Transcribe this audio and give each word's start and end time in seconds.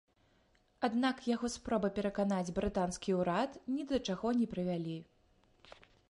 Аднак 0.87 1.17
яго 1.35 1.47
спробы 1.55 1.91
пераканаць 1.99 2.53
брытанскі 2.59 3.11
ўрад 3.19 3.51
ні 3.73 3.83
да 3.91 3.97
чаго 4.13 4.27
не 4.39 4.47
прывялі. 4.55 4.97